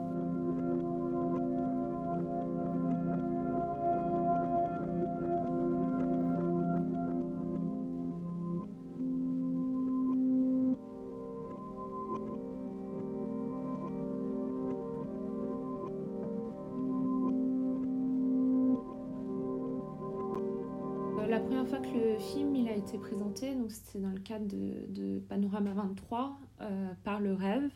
Présenté, 22.97 23.53
donc 23.53 23.71
c'était 23.71 23.99
dans 23.99 24.09
le 24.09 24.19
cadre 24.19 24.47
de, 24.47 25.19
Panorama 25.29 25.73
23 25.73 26.39
euh, 26.61 26.87
par 27.03 27.19
le 27.19 27.33
rêve, 27.33 27.69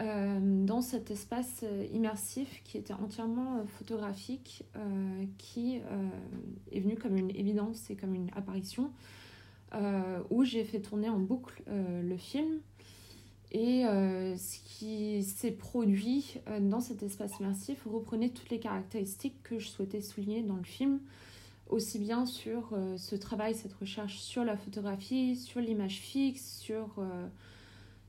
euh, 0.00 0.38
dans 0.66 0.82
cet 0.82 1.10
espace 1.10 1.62
euh, 1.62 1.86
immersif 1.94 2.60
qui 2.64 2.76
était 2.76 2.92
entièrement 2.92 3.64
photographique, 3.64 4.64
qui 5.38 5.80
est 6.70 6.80
venu 6.80 6.96
comme 6.96 7.16
une 7.16 7.30
évidence 7.30 7.88
et 7.88 7.96
comme 7.96 8.14
une 8.14 8.28
apparition, 8.36 8.90
où 10.28 10.44
j'ai 10.44 10.64
fait 10.64 10.80
tourner 10.80 11.08
en 11.08 11.18
boucle 11.18 11.62
le 11.66 12.16
film. 12.18 12.60
Et 13.50 13.84
ce 13.84 14.58
qui 14.66 15.22
s'est 15.22 15.52
produit 15.52 16.36
dans 16.60 16.80
cet 16.80 17.02
espace 17.02 17.38
immersif 17.40 17.86
reprenait 17.86 18.28
toutes 18.28 18.50
les 18.50 18.60
caractéristiques 18.60 19.42
que 19.42 19.58
je 19.58 19.68
souhaitais 19.68 20.02
souligner 20.02 20.42
dans 20.42 20.56
le 20.56 20.64
film, 20.64 21.00
aussi 21.68 21.98
bien 21.98 22.26
sur 22.26 22.70
euh, 22.72 22.96
ce 22.96 23.14
travail, 23.14 23.54
cette 23.54 23.74
recherche 23.74 24.18
sur 24.18 24.44
la 24.44 24.56
photographie, 24.56 25.36
sur 25.36 25.60
l'image 25.60 25.98
fixe, 25.98 26.58
sur, 26.60 26.94
euh, 26.98 27.26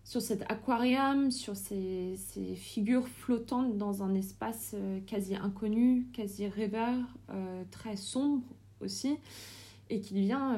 sur 0.03 0.21
cet 0.21 0.43
aquarium, 0.49 1.31
sur 1.31 1.55
ces, 1.55 2.15
ces, 2.17 2.55
figures 2.55 3.07
flottantes 3.07 3.77
dans 3.77 4.03
un 4.03 4.15
espace 4.15 4.71
euh, 4.75 4.99
quasi 5.05 5.35
inconnu, 5.35 6.07
quasi 6.13 6.47
rêveur, 6.47 6.97
très 7.71 7.95
sombre 7.95 8.43
aussi, 8.81 9.17
et 9.89 9.99
qui 9.99 10.13
devient 10.13 10.55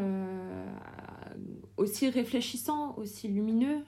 aussi 1.77 2.09
réfléchissant, 2.09 2.95
aussi 2.97 3.27
lumineux. 3.27 3.83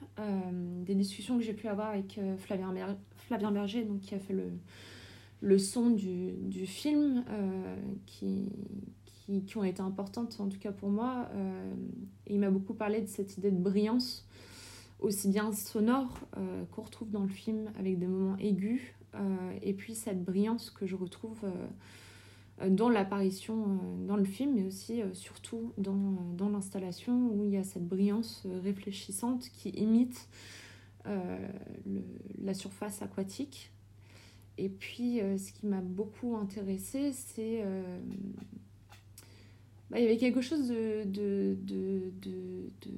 des 0.85 0.95
discussions 0.95 1.37
que 1.37 1.43
j'ai 1.43 1.53
pu 1.53 1.67
avoir 1.67 1.89
avec 1.89 2.19
Flavien, 2.37 3.51
Berger, 3.51 3.83
donc, 3.83 4.01
qui 4.01 4.15
a 4.15 4.19
fait 4.19 4.33
le, 4.33 4.51
le 5.41 5.57
son 5.57 5.91
du, 5.91 6.33
du 6.41 6.65
film, 6.65 7.23
qui, 8.05 8.49
qui, 9.25 9.57
ont 9.57 9.63
été 9.63 9.81
importantes, 9.81 10.39
en 10.39 10.47
tout 10.47 10.59
cas 10.59 10.71
pour 10.71 10.89
moi. 10.89 11.27
Euh, 11.33 11.73
il 12.27 12.39
m'a 12.39 12.49
beaucoup 12.49 12.73
parlé 12.73 13.01
de 13.01 13.07
cette 13.07 13.37
idée 13.37 13.51
de 13.51 13.57
brillance, 13.57 14.27
aussi 14.99 15.29
bien 15.29 15.51
sonore 15.51 16.19
euh, 16.37 16.63
qu'on 16.71 16.83
retrouve 16.83 17.11
dans 17.11 17.23
le 17.23 17.29
film 17.29 17.71
avec 17.77 17.99
des 17.99 18.07
moments 18.07 18.37
aigus, 18.37 18.81
euh, 19.15 19.57
et 19.61 19.73
puis 19.73 19.95
cette 19.95 20.23
brillance 20.23 20.69
que 20.69 20.85
je 20.85 20.95
retrouve 20.95 21.41
dans 22.67 22.87
l'apparition 22.87 23.79
dans 24.07 24.15
le 24.15 24.25
film, 24.25 24.53
mais 24.55 24.63
aussi 24.63 25.01
surtout 25.13 25.73
dans, 25.77 26.15
dans 26.37 26.49
l'installation 26.49 27.29
où 27.33 27.45
il 27.45 27.51
y 27.51 27.57
a 27.57 27.63
cette 27.63 27.87
brillance 27.87 28.45
réfléchissante 28.63 29.49
qui 29.49 29.69
imite 29.69 30.29
la 31.05 32.53
surface 32.53 33.01
aquatique. 33.01 33.71
Et 34.59 34.69
puis, 34.69 35.19
ce 35.19 35.51
qui 35.51 35.65
m'a 35.65 35.81
beaucoup 35.81 36.35
intéressé, 36.37 37.11
c'est 37.11 37.65
bah, 39.93 39.99
il 39.99 40.05
y 40.05 40.07
avait 40.07 40.17
quelque 40.17 40.41
chose 40.41 40.67
de, 40.69 41.03
de, 41.05 41.55
de, 41.61 42.11
de, 42.23 42.91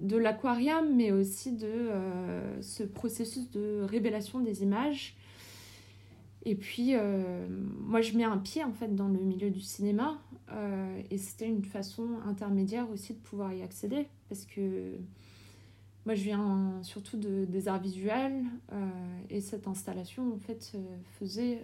de 0.00 0.16
l'aquarium, 0.16 0.96
mais 0.96 1.12
aussi 1.12 1.52
de 1.52 1.64
euh, 1.64 2.60
ce 2.60 2.82
processus 2.82 3.48
de 3.52 3.82
révélation 3.82 4.40
des 4.40 4.64
images. 4.64 5.14
Et 6.44 6.56
puis, 6.56 6.96
euh, 6.96 7.46
moi, 7.78 8.00
je 8.00 8.16
mets 8.16 8.24
un 8.24 8.38
pied 8.38 8.64
en 8.64 8.72
fait 8.72 8.96
dans 8.96 9.06
le 9.06 9.20
milieu 9.20 9.50
du 9.50 9.60
cinéma, 9.60 10.18
euh, 10.50 11.00
et 11.08 11.18
c'était 11.18 11.46
une 11.46 11.62
façon 11.64 12.08
intermédiaire 12.26 12.90
aussi 12.90 13.12
de 13.12 13.20
pouvoir 13.20 13.52
y 13.52 13.62
accéder, 13.62 14.08
parce 14.28 14.44
que 14.44 14.96
moi, 16.04 16.16
je 16.16 16.24
viens 16.24 16.80
surtout 16.82 17.16
de, 17.16 17.44
des 17.44 17.68
arts 17.68 17.80
visuels, 17.80 18.42
et 19.30 19.40
cette 19.40 19.68
installation 19.68 20.32
en 20.34 20.38
fait 20.38 20.72
faisait 21.20 21.62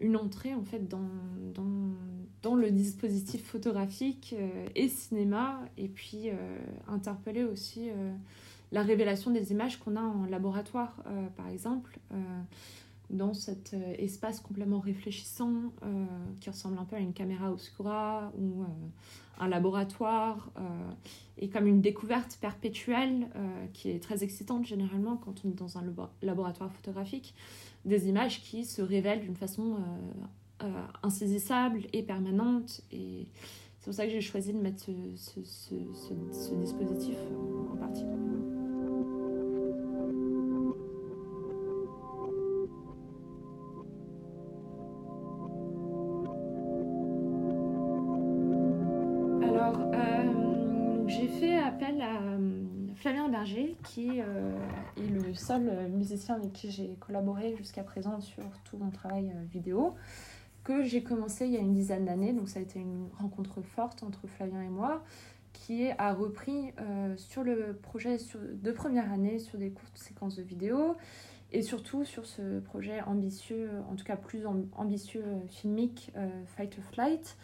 une 0.00 0.16
entrée 0.16 0.54
en 0.54 0.62
fait 0.64 0.88
dans, 0.88 1.08
dans, 1.54 1.94
dans 2.42 2.54
le 2.54 2.70
dispositif 2.70 3.44
photographique 3.44 4.34
euh, 4.38 4.66
et 4.74 4.88
cinéma 4.88 5.60
et 5.78 5.88
puis 5.88 6.28
euh, 6.28 6.58
interpeller 6.88 7.44
aussi 7.44 7.90
la 8.72 8.82
révélation 8.82 9.30
des 9.30 9.52
images 9.52 9.78
qu'on 9.78 9.96
a 9.96 10.02
en 10.02 10.26
laboratoire 10.26 10.96
par 11.36 11.48
exemple 11.48 11.98
dans 13.14 13.32
cet 13.32 13.74
espace 13.98 14.40
complètement 14.40 14.80
réfléchissant 14.80 15.72
qui 16.40 16.50
ressemble 16.50 16.78
un 16.78 16.84
peu 16.84 16.96
à 16.96 16.98
une 16.98 17.12
caméra 17.12 17.52
oscura 17.52 18.32
ou 18.38 18.64
un 19.38 19.48
laboratoire 19.48 20.50
et 21.38 21.48
comme 21.48 21.66
une 21.66 21.80
découverte 21.80 22.38
perpétuelle 22.40 23.28
qui 23.72 23.90
est 23.90 24.02
très 24.02 24.24
excitante 24.24 24.66
généralement 24.66 25.16
quand 25.16 25.44
on 25.44 25.50
est 25.50 25.54
dans 25.54 25.78
un 25.78 25.84
laboratoire 26.22 26.72
photographique 26.72 27.34
des 27.84 28.08
images 28.08 28.42
qui 28.42 28.64
se 28.64 28.82
révèlent 28.82 29.20
d'une 29.20 29.36
façon 29.36 29.74
euh, 29.74 30.66
euh, 30.66 30.86
insaisissable 31.02 31.82
et 31.92 32.02
permanente. 32.02 32.80
Et 32.92 33.26
c'est 33.78 33.84
pour 33.84 33.94
ça 33.94 34.06
que 34.06 34.12
j'ai 34.12 34.20
choisi 34.20 34.52
de 34.52 34.58
mettre 34.58 34.84
ce, 35.16 36.54
dispositif 36.54 37.16
en 37.72 37.76
partie. 37.76 38.04
Appel 51.74 52.00
à 52.02 52.20
Flavien 52.94 53.28
Berger, 53.28 53.76
qui 53.82 54.20
euh, 54.20 54.56
est 54.96 55.08
le 55.08 55.34
seul 55.34 55.88
musicien 55.90 56.36
avec 56.36 56.52
qui 56.52 56.70
j'ai 56.70 56.96
collaboré 57.00 57.56
jusqu'à 57.56 57.82
présent 57.82 58.20
sur 58.20 58.44
tout 58.62 58.76
mon 58.76 58.90
travail 58.90 59.32
euh, 59.34 59.44
vidéo, 59.50 59.94
que 60.62 60.84
j'ai 60.84 61.02
commencé 61.02 61.46
il 61.46 61.52
y 61.52 61.56
a 61.56 61.60
une 61.60 61.72
dizaine 61.72 62.04
d'années. 62.04 62.32
Donc 62.32 62.48
ça 62.48 62.60
a 62.60 62.62
été 62.62 62.78
une 62.78 63.08
rencontre 63.18 63.60
forte 63.60 64.04
entre 64.04 64.28
Flavien 64.28 64.62
et 64.62 64.68
moi, 64.68 65.02
qui 65.52 65.88
a 65.98 66.14
repris 66.14 66.72
euh, 66.80 67.16
sur 67.16 67.42
le 67.42 67.76
projet 67.82 68.18
de 68.38 68.70
première 68.70 69.12
année 69.12 69.40
sur 69.40 69.58
des 69.58 69.70
courtes 69.70 69.98
séquences 69.98 70.36
de 70.36 70.42
vidéos 70.42 70.94
Et 71.50 71.62
surtout 71.62 72.04
sur 72.04 72.24
ce 72.24 72.60
projet 72.60 73.00
ambitieux, 73.02 73.68
en 73.90 73.96
tout 73.96 74.04
cas 74.04 74.16
plus 74.16 74.46
ambitieux 74.76 75.24
filmique, 75.48 76.12
Fight 76.56 76.76
or 76.78 76.84
Flight, 76.84 77.36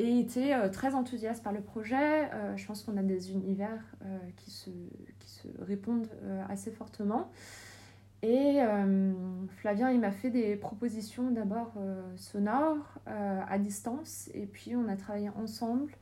et 0.00 0.18
était 0.18 0.70
très 0.70 0.94
enthousiaste 0.94 1.42
par 1.42 1.52
le 1.52 1.60
projet. 1.60 2.30
je 2.56 2.66
pense 2.66 2.82
qu'on 2.82 2.96
a 2.96 3.02
des 3.02 3.32
univers 3.32 3.82
qui, 4.36 4.50
se, 4.50 4.70
qui 5.18 5.30
se 5.30 5.48
répondent 5.60 6.08
assez 6.48 6.70
fortement. 6.70 7.30
Et 8.22 8.60
Flavien, 9.58 9.90
il 9.90 10.00
m'a 10.00 10.10
fait 10.10 10.30
des 10.30 10.56
propositions 10.56 11.30
d'abord 11.30 11.74
sonores 12.16 12.98
à 13.06 13.58
distance, 13.58 14.30
et 14.34 14.46
puis 14.46 14.74
on 14.74 14.88
a 14.88 14.96
travaillé 14.96 15.30
ensemble 15.30 15.92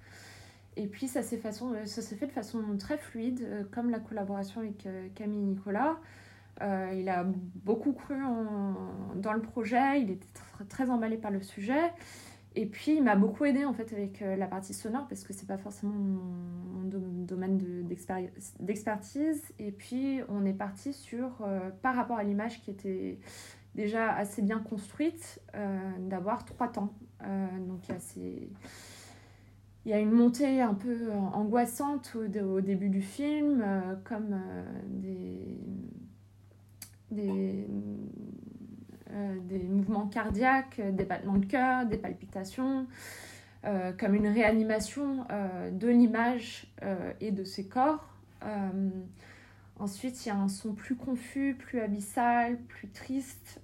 et 0.79 0.87
puis 0.87 1.09
ça 1.09 1.23
s'est, 1.23 1.41
euh, 1.45 1.85
fait 1.85 2.27
de 2.27 2.33
façon 2.33 2.63
très 2.79 2.99
fluide, 2.99 3.43
euh, 3.43 3.65
comme 3.73 3.91
la 3.91 3.99
collaboration 3.99 4.61
avec 4.61 4.87
euh, 4.87 5.09
Camille 5.15 5.43
Nicolas. 5.43 5.97
il 6.61 7.09
a 7.09 7.25
beaucoup 7.65 7.93
cru 7.93 8.15
dans 9.17 9.33
le 9.33 9.41
projet, 9.41 10.01
il 10.01 10.11
était 10.11 10.27
très 10.69 10.89
emballé 10.89 11.17
par 11.17 11.31
le 11.33 11.43
sujet. 11.43 11.93
Et 12.61 12.67
puis, 12.67 12.97
il 12.97 13.05
m'a 13.05 13.15
beaucoup 13.15 13.45
aidé 13.45 13.65
en 13.65 13.73
fait 13.73 13.93
avec 13.93 14.21
la 14.21 14.47
partie 14.49 14.75
sonore 14.75 15.07
parce 15.07 15.23
que 15.23 15.33
c'est 15.33 15.47
pas 15.47 15.59
forcément 15.59 15.95
mon, 15.95 16.89
domaine 17.25 17.59
d'expertise. 18.61 19.43
Et 19.59 19.71
puis, 19.71 20.21
on 20.29 20.45
est 20.45 20.55
parti 20.55 20.93
sur, 20.93 21.47
par 21.83 21.95
rapport 21.95 22.17
à 22.17 22.25
l'image 22.25 22.61
qui 22.63 22.71
était 22.71 23.19
déjà 23.75 24.13
assez 24.13 24.43
bien 24.43 24.59
construite, 24.59 25.41
d'avoir 26.01 26.45
trois 26.45 26.69
temps. 26.69 26.95
donc, 27.21 27.89
il 27.89 27.93
y 27.93 27.97
a 27.97 28.01
il 29.89 29.93
y 29.93 29.95
a 29.95 30.01
une 30.01 30.13
montée 30.13 30.61
un 30.61 30.75
peu 30.75 31.11
angoissante 31.33 32.15
au, 32.15 32.61
début 32.61 32.91
du 32.91 33.01
film, 33.01 33.63
euh, 33.65 33.95
comme 34.05 34.35
euh, 34.35 34.63
des, 37.11 37.31
euh, 37.31 37.65
des, 39.49 39.59
mouvements 39.59 40.07
cardiaques, 40.07 40.81
des 40.81 41.05
battements 41.05 41.39
de 41.39 41.47
cœur, 41.47 41.87
des 41.87 41.99
palpitations, 41.99 42.87
comme 43.99 44.15
une 44.15 44.29
réanimation 44.29 45.27
de 45.73 45.89
l'image 45.89 46.67
et 47.21 47.31
de 47.31 47.45
ses 47.45 47.67
corps. 47.67 48.09
ensuite, 49.79 50.25
il 50.25 50.29
y 50.29 50.33
a 50.33 50.37
un 50.37 50.49
son 50.49 50.75
plus 50.75 50.97
confus, 50.97 51.57
plus 51.59 51.81
abyssal, 51.81 52.59
plus 52.69 52.89
triste 52.89 53.61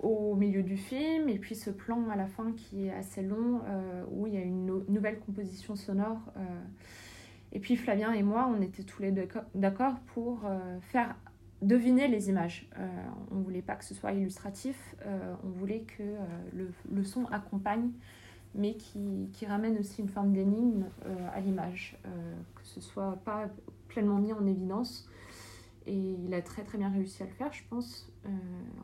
au 0.00 0.34
milieu 0.34 0.62
du 0.62 0.76
film, 0.76 1.28
et 1.28 1.38
puis 1.38 1.54
ce 1.54 1.70
plan 1.70 2.08
à 2.10 2.16
la 2.16 2.26
fin 2.26 2.52
qui 2.52 2.86
est 2.86 2.92
assez 2.92 3.22
long, 3.22 3.60
euh, 3.66 4.04
où 4.10 4.26
il 4.26 4.34
y 4.34 4.36
a 4.36 4.42
une 4.42 4.66
nouvelle 4.88 5.18
composition 5.20 5.76
sonore. 5.76 6.20
Euh. 6.36 6.40
et 7.52 7.60
puis 7.60 7.76
Flavien 7.76 8.12
et 8.12 8.22
moi, 8.22 8.50
on 8.54 8.60
était 8.60 8.82
tous 8.82 9.02
les 9.02 9.10
deux 9.10 9.28
d'accord 9.54 9.94
pour 10.14 10.44
euh, 10.44 10.78
faire 10.80 11.16
deviner 11.62 12.08
les 12.08 12.28
images. 12.28 12.68
on 13.30 13.40
voulait 13.40 13.62
pas 13.62 13.76
que 13.76 13.84
ce 13.84 13.94
soit 13.94 14.12
illustratif, 14.12 14.94
on 15.42 15.48
voulait 15.48 15.82
que 15.82 16.02
le, 16.54 16.70
le, 16.92 17.04
son 17.04 17.24
accompagne, 17.26 17.90
mais 18.54 18.74
qui, 18.74 19.46
ramène 19.46 19.78
aussi 19.78 20.02
une 20.02 20.08
forme 20.08 20.32
d'énigme 20.32 20.84
à 21.32 21.40
l'image, 21.40 21.98
que 22.02 22.62
ce 22.64 22.80
soit 22.80 23.18
pas 23.24 23.48
pleinement 23.88 24.18
mis 24.18 24.32
en 24.32 24.46
évidence. 24.46 25.08
Et 25.86 26.16
il 26.24 26.34
a 26.34 26.42
très 26.42 26.64
très 26.64 26.78
bien 26.78 26.90
réussi 26.90 27.22
à 27.22 27.26
le 27.26 27.32
faire, 27.32 27.52
je 27.52 27.62
pense. 27.70 28.10
Euh, 28.26 28.28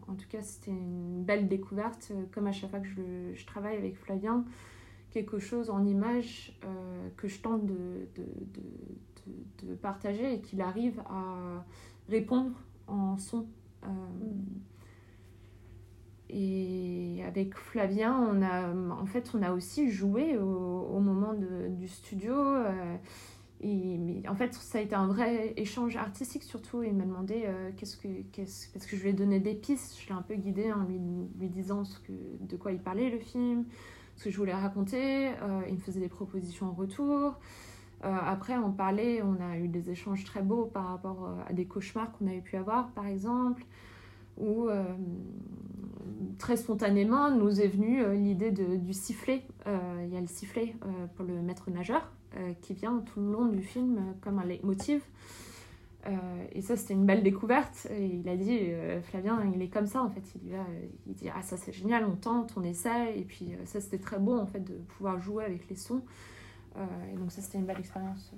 en 0.07 0.15
tout 0.15 0.29
cas, 0.29 0.41
c'était 0.43 0.71
une 0.71 1.25
belle 1.25 1.49
découverte. 1.49 2.09
Euh, 2.13 2.25
comme 2.33 2.47
à 2.47 2.53
chaque 2.53 2.71
fois 2.71 2.79
que 2.79 2.87
je, 3.35 3.45
travaille 3.47 3.77
avec 3.77 3.97
Flavien, 3.97 4.45
quelque 5.11 5.41
chose 5.41 5.69
en 5.69 5.85
image 5.85 6.57
euh, 6.65 7.09
que 7.17 7.27
je 7.27 7.41
tente 7.41 7.67
de 7.67 8.07
partager 9.81 10.35
et 10.35 10.41
qu'il 10.41 10.61
arrive 10.61 11.01
à 11.11 11.65
répondre 12.09 12.53
en 12.87 13.17
son. 13.17 13.47
Et 16.31 17.23
avec 17.27 17.57
Flavien, 17.57 18.17
on 18.17 18.43
a, 18.43 18.73
en 18.95 19.07
fait, 19.07 19.31
on 19.35 19.43
a 19.43 19.53
aussi 19.53 19.91
joué 19.91 20.39
au, 20.39 20.47
au 20.47 21.01
moment 21.01 21.35
du 21.35 21.89
studio. 21.89 22.35
Et, 23.63 23.97
mais 23.97 24.29
en 24.29 24.35
fait, 24.35 24.53
ça 24.55 24.79
a 24.79 24.81
été 24.81 24.95
un 24.95 25.07
vrai 25.07 25.55
échange 25.57 25.97
artistique 25.97 26.43
surtout. 26.43 26.83
Il 26.83 26.95
m'a 26.95 27.05
demandé 27.05 27.45
euh, 27.47 27.71
qu'est-ce 27.77 27.97
que. 27.97 28.09
Qu'est-ce, 28.33 28.69
parce 28.73 28.87
que 28.87 28.97
je 28.97 29.03
lui 29.03 29.11
ai 29.11 29.13
donné 29.13 29.39
des 29.39 29.55
pistes, 29.55 30.01
je 30.01 30.09
l'ai 30.09 30.15
un 30.15 30.23
peu 30.23 30.35
guidé 30.35 30.73
en 30.73 30.83
lui, 30.83 30.99
lui 31.39 31.49
disant 31.49 31.85
ce 31.85 32.01
que, 32.01 32.13
de 32.41 32.57
quoi 32.57 32.73
il 32.73 32.81
parlait 32.81 33.09
le 33.09 33.21
film, 33.21 33.65
ce 34.17 34.25
que 34.25 34.31
je 34.31 34.37
voulais 34.37 34.53
raconter. 34.53 35.29
Euh, 35.29 35.63
il 35.69 35.75
me 35.75 35.81
faisait 35.81 36.01
des 36.01 36.09
propositions 36.09 36.67
en 36.67 36.73
retour. 36.73 37.39
Euh, 38.05 38.17
après, 38.27 38.57
on 38.57 38.73
parlait, 38.73 39.23
on 39.23 39.41
a 39.41 39.59
eu 39.59 39.69
des 39.69 39.91
échanges 39.91 40.25
très 40.25 40.43
beaux 40.43 40.65
par 40.65 40.89
rapport 40.89 41.37
à 41.49 41.53
des 41.53 41.67
cauchemars 41.67 42.11
qu'on 42.13 42.27
avait 42.27 42.41
pu 42.41 42.57
avoir, 42.57 42.91
par 42.91 43.07
exemple, 43.07 43.65
où 44.39 44.69
très 46.39 46.57
spontanément 46.57 47.31
nous 47.31 47.61
est 47.61 47.69
venue 47.69 48.03
l'idée 48.15 48.51
du 48.51 48.93
sifflet. 48.93 49.45
Il 49.67 50.13
y 50.13 50.17
a 50.17 50.21
le 50.21 50.27
sifflet 50.27 50.75
pour 51.15 51.25
le 51.25 51.43
maître 51.43 51.71
nageur 51.71 52.11
euh, 52.39 52.55
qui 52.63 52.73
vient 52.73 53.05
tout 53.13 53.21
le 53.21 53.31
long 53.31 53.45
du 53.45 53.61
film 53.61 53.99
euh, 53.99 54.13
comme 54.23 54.39
un 54.39 54.45
leitmotiv. 54.47 55.03
Euh, 56.07 56.11
et 56.53 56.63
ça, 56.63 56.79
c'était 56.79 56.95
une 56.95 57.05
belle 57.05 57.23
découverte. 57.23 57.87
Il 57.91 58.27
a 58.27 58.37
dit, 58.37 58.71
Flavien, 59.03 59.45
il 59.55 59.61
est 59.61 59.69
comme 59.69 59.87
ça 59.87 60.03
en 60.03 60.09
fait. 60.09 60.23
Il, 60.37 60.53
il 61.07 61.13
dit, 61.13 61.29
ah 61.29 61.43
ça 61.43 61.59
c'est 61.59 61.73
génial, 61.73 62.07
on 62.07 62.17
tente, 62.17 62.55
on 62.57 62.63
essaie. 62.63 63.19
Et 63.19 63.25
puis 63.25 63.51
ça, 63.67 63.83
c'était 63.83 63.99
très 63.99 64.19
beau 64.19 64.39
en 64.39 64.47
fait 64.47 64.61
de 64.61 64.73
pouvoir 64.97 65.21
jouer 65.21 65.45
avec 65.45 65.69
les 65.69 65.77
sons. 65.77 66.01
Et 67.13 67.17
donc 67.17 67.33
ça, 67.33 67.41
c'était 67.43 67.59
une 67.59 67.67
belle 67.67 67.79
expérience. 67.79 68.33